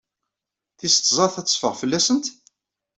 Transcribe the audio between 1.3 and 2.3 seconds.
ad teffeɣ fell-asent?